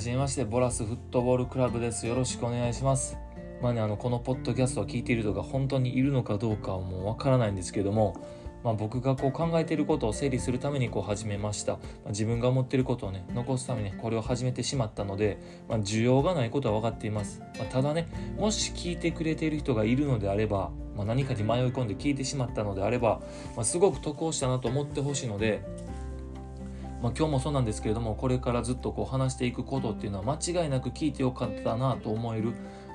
[0.00, 2.06] はじめましてボラスフットボールクラブです。
[2.06, 3.18] よろしくお願いします。
[3.60, 8.16] まあねあのこのポッドキャストを聞いている人が本当にいるのかどうかはもうわからないんですけども
[8.62, 23.20] まあ、僕がこう考えていることを整理するためにこう始めました、まあ、自分が思っていることをね残すためにこれを始めてしまったので、まあ、需要がないことは分かっています、まただねもし聞いてくれている人がいるのであれば、ま何かに迷い込んで聞いてしまったのであれば、
[23.56, 25.62] ますごく得をしたなと思ってほしいので
[27.02, 32.52] まあ、今日もそうなんですけれどもこれからずっとこう話していくことっていうのは間違いなく聞いてよかったなと思える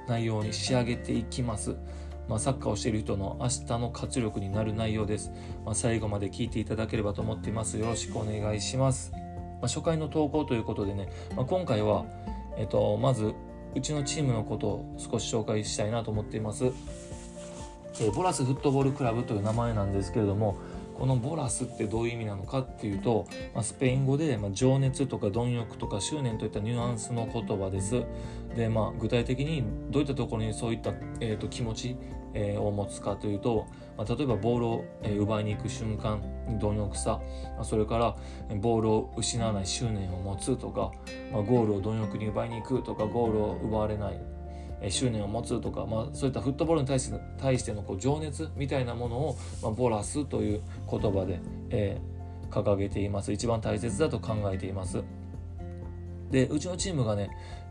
[0.08, 1.76] 内容に仕上げていきます。
[2.28, 5.32] まあ、サッカーをしている人の明日の活力になる内容です。
[5.64, 7.78] まあ、最後まで聞いていただければと思っています。
[7.78, 9.12] よろしくお願いします。
[9.12, 9.20] ま
[9.64, 12.06] あ、初回の投稿ということでね、まあ、今回は、
[12.58, 13.34] えっと、まず
[13.76, 16.72] うちのチームのことを少し紹介したいなと思っています。
[18.00, 20.58] え、ボラスフットボールクラブという名前なんですけれども、
[20.98, 28.04] このボラスってどういう意味なのかっていうと、まあ、スペイン語で、まあ、情熱とか貪欲とか執念といったニュアンスの言葉です。
[28.56, 31.98] で、まあ、具体的にどういったところにそういった、えーと、気持ち、
[32.34, 33.66] えー、を持つかというと、
[33.98, 34.86] まあ、例えばボールを、
[35.20, 36.22] 奪いに行く瞬間
[36.60, 37.22] 貪欲さ、
[37.64, 38.16] それから
[38.58, 40.92] ボールを失わない執念を持つとか、
[41.32, 44.35] まあ、ゴールを貪欲に奪いに行くとかゴールを奪われない
[44.90, 53.32] 執念を持つとか、まあ、そういったフットボールに対して対してのこう情熱みたいなものを、まあ、ボラスという言葉で、えー、掲げています。
[53.32, 55.04] 一番大切だと考えています。
[56.32, 57.30] でうちのチームがね、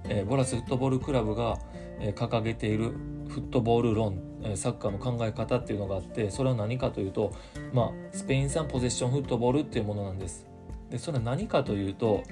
[0.09, 1.59] えー、ボラスフットボールクラブが、
[2.01, 2.93] えー、掲げている
[3.29, 7.33] フットボール論、えサッカーの考え方っていうのがあってそれは何かというと、
[7.73, 10.47] まあ、スペイン産ポゼッションフットボールっていうものなんです。
[10.91, 12.23] でそれは何かというと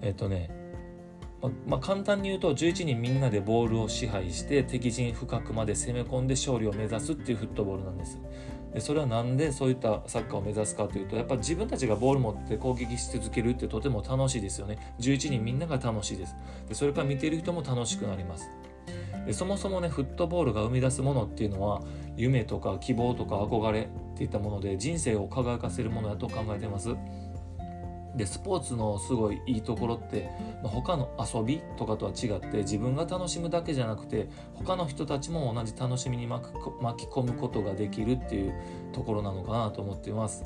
[0.00, 0.50] えっ、とね
[1.66, 8.18] まあ、簡単に言うと11人みんなでボールを支配して敵陣深くまで攻め込んで勝利を目指すっていうフットボールなんです。
[8.74, 14.94] でそれは何でそういったサッカーを目指すかというとやっぱ自分たちがボール持って攻撃し続けるってとても楽しいですよね。
[14.98, 16.34] 11人みんなが楽しいです。
[16.68, 18.50] でそれから見ている人も楽しくなります。
[19.26, 21.82] でそもそもねフットボールが生み出すものっていうのは
[22.16, 26.96] 夢とか希望とか憧れっていったもので人生を輝かせるものだと考えてます。
[28.18, 30.28] でスポーツのすごいいいところって
[30.64, 38.52] 他の遊びとかとは違って自分が楽しむだけじゃなくて他の人たちも同じ楽しみに巻き込むことができるっていう
[38.92, 40.44] ところなのかなと思っています。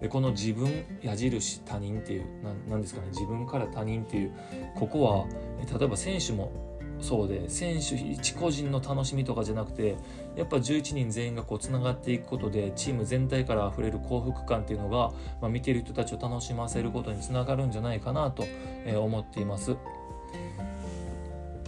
[0.00, 2.26] でこの自分矢印他人っていう
[2.68, 4.32] 何ですかね自分から他人っていう
[4.74, 9.96] ここは例えば選手もそうで選手一個人の楽しみとかじゃなくて
[10.34, 18.44] やっぱ11人全員がこうつながっていくことでチーム全体から溢れる幸福感っていうのが、まあ、見てる人たちを楽しませることにつながるんじゃないかなと、
[18.84, 19.76] え思っています。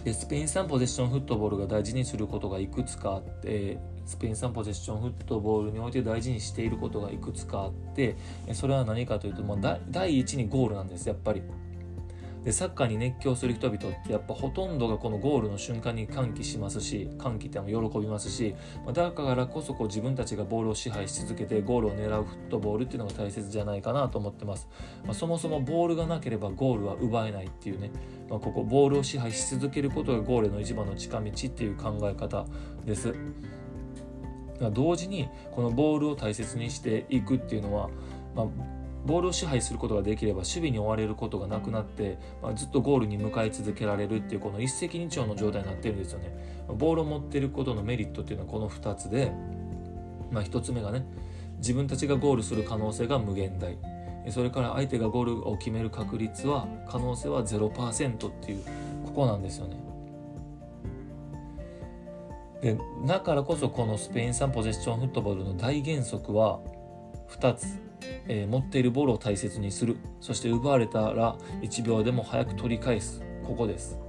[0.03, 8.15] でスペイン産ポゼッションフットボールが大事にすることがいくつかあってスペイン産ポゼッションフットボールにおいて大事にしていることがいくつかあって
[8.53, 11.43] それは何かというと、まあ、第一にゴールなんですやっぱり。
[12.43, 18.55] でサッカーに熱狂する人々ってやっぱほとんどがこのゴールの瞬間に歓喜しますし歓喜っての喜びますし
[18.93, 24.69] だからこそこう自分たちがボールを支配し続けてゴールを狙うフットボールっていうのが大切じゃないかなと思ってます、
[25.03, 27.91] まあ、そもそもボールがなければゴールは奪えないっていうね、
[28.29, 32.45] まあ、ここボールを支配し続けることがゴールの一番の近道っていう考え方
[32.85, 33.13] です。
[34.73, 37.89] 同時にこのボールを大切にしていくっていうのは、
[38.35, 46.33] まあボールを支配することができれば守備に追われることがなくなって、まあ、ずっとゴールに向かい続けられるっていうこの一石二鳥の状態になってるんですよね。
[46.77, 49.31] ボールを持ってることのメリットっていうのはこの2つで、
[50.31, 51.05] まあ、1つ目がね
[51.57, 53.77] 自分たちがゴールする可能性が無限大
[54.31, 58.63] それから相手がゴールを決める確率は可能性は0%っていう
[59.05, 59.77] ここなんですよね。
[62.61, 62.77] で
[63.07, 66.59] だからこそこのスペイン産ポゼッションフットボールの大原則は
[67.29, 67.88] 2つ
[68.27, 69.97] えー、持っているボールを大切にする。
[70.19, 73.21] そして奪われたら1秒でも早く取り返す。
[73.45, 73.99] ここです。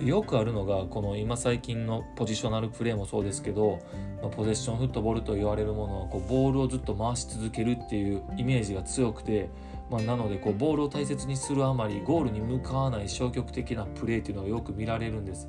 [0.00, 3.80] よくあるのがこの今最近のポジショナルプレーもそうですけど、
[4.22, 9.50] まあ、ポゼッションフットボールと言われるものはこうボールをずっと回し続けるっていうイメージが強くて、
[9.90, 15.48] まあ、なのでこうボールを大切にするあまりゴールに向かわない消極的なプレーっていうのがよく見られるんです。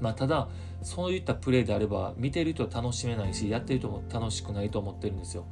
[0.00, 0.48] まあ、ただ
[0.82, 5.46] そういったプレーであれば見ている人は楽しめないしやってる人も楽しくないと思ってるんですよ。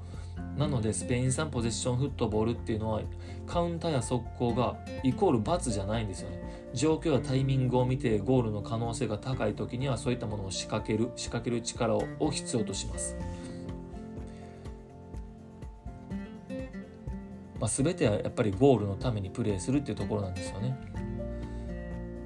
[0.56, 3.00] なのでスペイン産ポゼッションフットボールっていうのは
[3.46, 6.42] カウンターや速攻がイコール罰じゃないんですよね。
[6.74, 13.16] 状況やタイミングを見てゴールの可能性が高い時にはそういったものを仕掛ける仕掛ける力を必要とします。
[17.58, 20.76] まあ、全てはやっぱりゴールのためにプレーするっていうところなんですよね。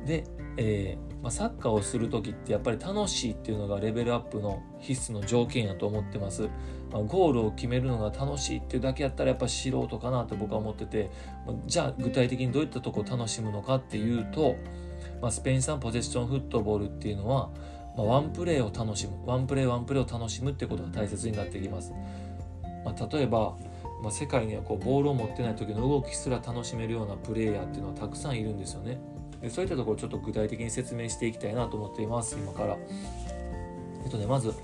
[0.06, 0.24] で、
[0.56, 6.42] えーまあ、サッカーをする時ってやっぱり楽しいっていうのがレベルアップの必須の条件やと思ってます、
[6.92, 11.10] まあ、ゴールを決めるのが楽しいっていうだけやったらやっぱ素人かなと僕は思ってて、
[11.44, 14.54] まあ、じゃあ具体的にどういったとこを楽しむのかっていうと、
[15.20, 17.50] ま、スペイン産ポゼッションフットボールっていうのは、
[17.96, 19.18] ま、ワンプレーを楽しむ。
[19.26, 21.92] ワンプレーワンプレーを楽しむってことが大切になってきます、
[22.84, 23.56] ま、例えば
[24.00, 29.00] ま、世界にはこうボールを持ってない時の動きすら楽しめるようなプレイヤーっていうのはたくさんいるんですよね。
[29.50, 32.76] そういったところをちょっと具体的に説明していきたいなと思っています今から。
[34.04, 34.54] えっとね、まず、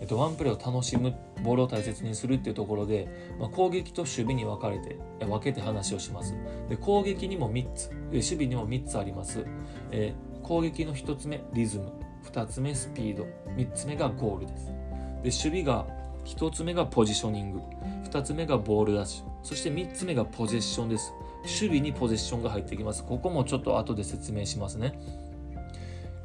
[0.00, 3.08] えっと、ワンプレーを楽しむボールを大切にするっていうところで、
[3.38, 6.34] まあ、攻撃と守備に分かれて分けて話をします。
[6.68, 9.46] で攻撃にも3つ守備にも3つあります、
[9.90, 11.92] えー、攻撃の1つ目リズム。
[12.30, 13.26] 2つ目スピード。
[13.56, 14.66] 3つ目がゴールです。
[14.66, 15.86] で守備が
[16.26, 17.60] 1つ目がポジショニング。
[18.04, 19.30] 2つ目がボールダッシュ。
[19.42, 21.14] そして3つ目がポゼッションです。
[21.42, 23.04] 守備にポゼッションが入ってきます。
[23.04, 24.98] ここもちょっと後で説明しますね。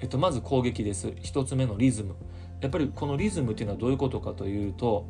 [0.02, 1.08] えっとまず攻撃です。
[1.08, 2.16] 1つ目のリズム。
[2.62, 5.08] やっぱりこのリズムっていうのはどういうことかというと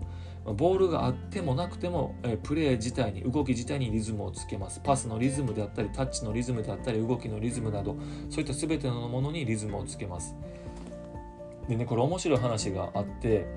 [0.53, 4.79] ボールがあってもなくても、えプレー自体に動き自体にリズムをつけます。
[4.83, 7.95] パスのリズムであったりタッチのリズムであったり動きのリズムなど
[8.29, 10.35] そういった全てのものにリズムをつけます。
[11.67, 13.47] でねこれ面白い話があって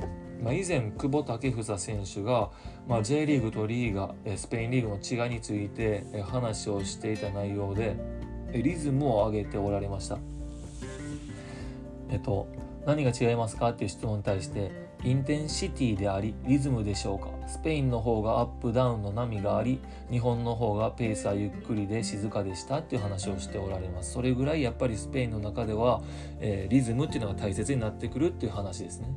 [0.43, 2.51] まあ、以前久保建英選手が、
[2.87, 7.97] まあ、J リーグとリーガスペインリーグの違いについて話をしていた内容で
[8.53, 10.19] リズムを上げておられました。
[12.11, 12.47] えっと
[12.87, 17.29] 何が違いますかっていう質問に対してインテンシティでありリズムでしょうか。
[17.47, 19.81] スペインの方がアップダウンの波があり
[20.11, 24.13] 日本の方がペースはゆっくりで静かでしたっていう話をしておられます。
[24.13, 26.03] それぐらいやっぱりスペインの中では、
[26.41, 29.09] えー、リズムっていうのが大切になってくるっていう話ですね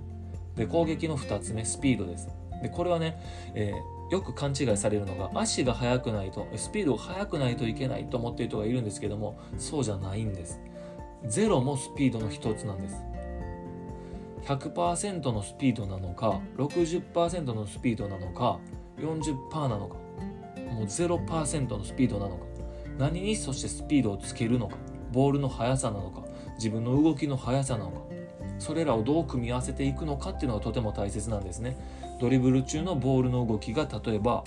[0.55, 2.29] で攻撃の2つ目スピードです。
[2.61, 3.19] でこれはね、
[3.55, 10.59] えー、よく勘違いされるのが足が速くないとスピードが速くないといけないと思っている人がいるんですけどもそうじゃないんです。
[11.27, 12.95] ゼロもスピードの一つなんです。
[14.43, 18.59] 100%のスピードなのか60%のスピードなのか
[18.97, 19.95] 40%なのか
[20.71, 22.45] もう0%のスピードなのか
[22.97, 24.77] 何にそしてスピードをつけるのか
[25.11, 26.23] ボールの速さなのか
[26.55, 28.20] 自分の動きの速さなのか。
[28.61, 31.75] それらをどう組み合わせていくのかっていうのがとても大切なんですね。
[32.19, 34.43] ドリブル中のボールの動きが例えば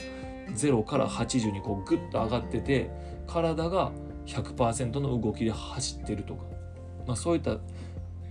[0.50, 2.90] 0から80にこうグッと上がってて
[3.26, 3.90] 体が
[4.26, 6.44] 100%の動きで走ってるとか、
[7.08, 7.58] まあ、そういった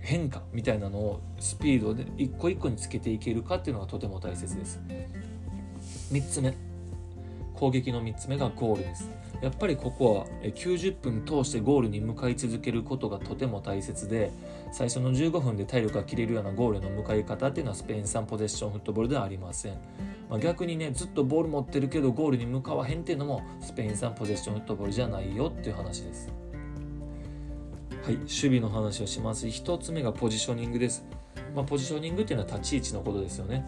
[0.00, 4.80] 変化みたいなのをスピードで一個一個につけていけるかっていうのがとても大切です。
[6.10, 6.73] 3つ目。
[7.54, 9.10] 攻撃の3つ目がゴールです。
[9.40, 14.30] やっぱりここは90分通してゴールに向かい続けることがとても大切で
[14.72, 19.74] 最初の15分で体力が切れるようなゴールの向かい方っていうのはスペイン産ポゼッションフットボールではありません、
[20.30, 26.32] まあ、逆にねずっとボール持ってるけどゴールに向かわへんっていうのもスペイン産ポゼッションフットボールじゃないよっていう話です。
[28.02, 29.46] はい守備の話をします。
[29.46, 31.04] 1つ目がポジショニングです、
[31.54, 33.64] まあ、ポジショニングっていうのは立ち位置のことですよね、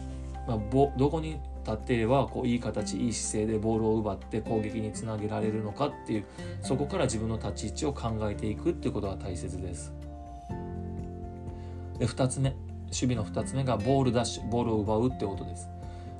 [0.47, 0.59] まあ、
[0.99, 6.25] どこに立ていればこういい形いい姿勢でボールを奪って攻撃につなげられるのかっていう
[6.63, 9.93] そこから自分の立ち位置を考えていくっていうことが大切です。
[11.99, 12.51] で2つ目
[12.87, 15.69] 守備の2つ目がボールダッシュボールを奪うってことです。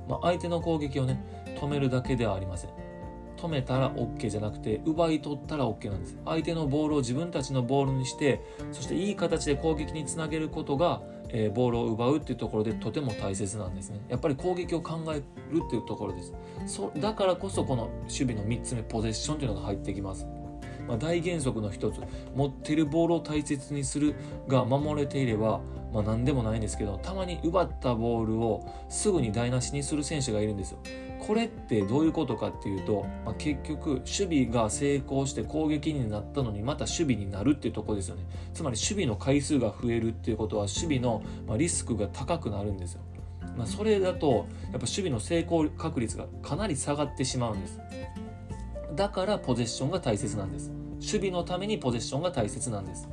[0.09, 1.21] まあ、相手の攻撃をね
[1.59, 2.87] 止めるだけではありません。
[3.37, 8.41] 止めたら OK じゃなくて奪い取ったら OK なんです相手のボールを自分たちのボールにして
[8.71, 13.99] そしていい形で攻撃につなげることがえー、ボールを奪うっていうところでとても大切なんですね。
[14.09, 16.33] やっぱり攻撃を考えるっていうところです。
[16.65, 20.25] そだからこそこの守備の3つ目ポゼッションっていうのが入ってきます。
[20.87, 21.99] まあ、大原則の一つ。
[22.33, 24.15] 持ってるボールを大切にする
[24.47, 25.59] が守れていれば、
[25.93, 30.79] まあ、何でもないんですけどたまに奪ったボールをすぐに台無しにする選手がいるんですよ。
[31.19, 38.23] これってどういうことかっていうと、まあ、結局守備が成功して攻撃になったのにまた守備になるっていうとこですよね。
[38.53, 41.21] つまり守備の回数が増えるっていうことは守備の
[41.57, 43.01] リスクが高くなるんですよ。
[43.57, 47.79] まあ、それだとやっぱ守備の成功確率がかなり下がってしまうんです。
[48.95, 50.71] だからポゼッションが大切なんです。
[50.99, 53.09] 守備のためにポゼッションが大切なんです。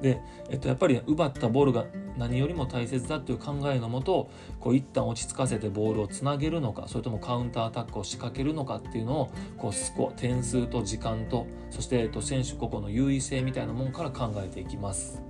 [0.00, 1.86] で、えっと、やっぱり奪ったボールが
[2.18, 4.28] 何よりも大切だっていう考えのもと
[4.60, 15.22] こう一旦落ち着かせてボールをつなげるのかそれともカウンターアタックを仕掛けるのかっていうのをこうスコア点数と時間とそして、えっと、選手個々の優位性みたいなものから考えていきます。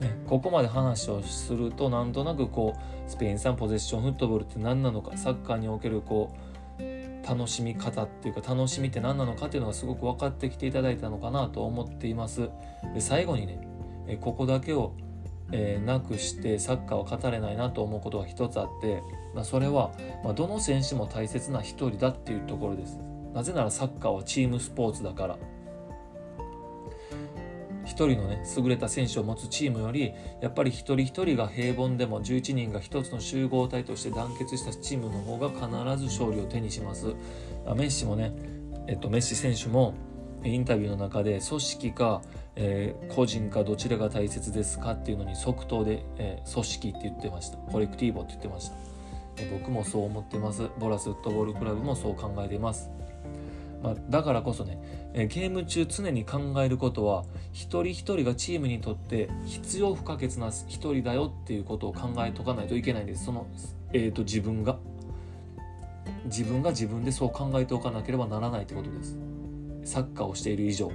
[0.00, 6.34] ね、ここまで話をするとなんとなくこうスペイン産ポゼッションフットボールって何なのかサッカーにおけるこ
[6.78, 12.50] う楽しみ方っていうか楽しみって何なのかっていうのがすごく分かってきていただいたのかなと思っています
[12.94, 13.58] で最後にね
[14.20, 14.92] ここだけを、
[15.52, 19.02] えー、なくしてサッカーを語れないなと思うことが一つあって、
[19.34, 19.92] まあ、それは、
[20.24, 22.98] まあ、どの選手も大切な一人だっていうところです。
[23.34, 25.38] なぜならサッカーはチームスポーツだから。
[27.86, 30.12] 1人のね優れた選手を持つチームより
[30.42, 37.14] やっぱり一人一人が平凡でも11人が1つの集合体として団結したチームの方が必ず勝利を手にします。
[37.76, 38.32] メッシもね、
[38.88, 39.94] えっと、メッシ選手も
[40.46, 42.22] インタビューの中で組織か、
[42.54, 47.58] えー、個人かどちらが大切ですかっていうのに即答で、えー、組織って言ってました。
[47.58, 48.74] コレクティーボって言ってました、
[49.38, 50.68] え僕もそう思ってます。
[50.78, 52.90] ボラスフットボールクラブもそう考えてます。
[53.82, 54.78] まあ、だからこそね、
[55.14, 63.26] えゲーム中常に考えることは一人一人がチームにとって必要不可欠な一人だよっていうことを考えとかないといけないんです。
[63.26, 63.46] その、
[63.92, 64.78] えーと、自分が。
[66.24, 69.16] 自分が自分でそう考えておかなければならないってことです。
[69.86, 70.92] サッカーをしている以上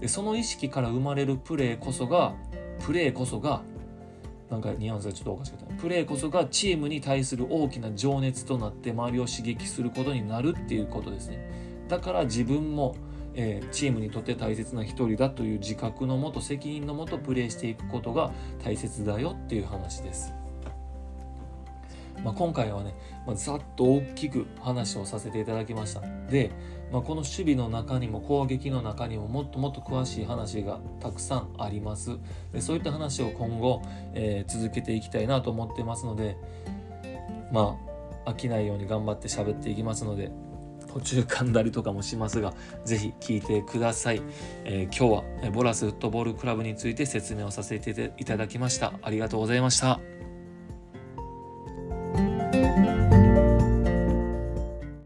[0.00, 2.34] でその意識から生まれるプレーこそが
[2.84, 3.62] プレーこそが
[4.50, 12.96] なんかニュアンスがちょっとおかしかったプレーこそがチームに対する大きな情熱となって周りを刺激することになるっていうことですねだから自分も、
[13.34, 18.32] えー、チームにとって大切な一人だという自覚のもと責任のもとプレーしていくことが
[18.64, 20.32] 大切だよっていう話です。
[22.24, 22.94] まあ、今回はね、
[23.26, 26.02] まあ、ざっと大きく話をさせていただきました。
[26.30, 26.50] で、
[26.92, 32.18] まあ、この守備の中にも攻撃の中にももっともっと詳しい話がたくさんあります。
[32.52, 33.82] でそういった話を今後、
[34.14, 36.36] えー、続けていきたいなと思ってますので、
[37.52, 37.76] ま
[38.26, 40.30] あ、飽きないように頑張って喋っていきますので、
[40.92, 44.22] 途中噛んだりとかもしますが、ぜひ聞いてください。
[44.64, 48.92] えー、今日はボラスフットボールクラブについて説明をさせていただきました。
[49.02, 50.00] ありがとうございました。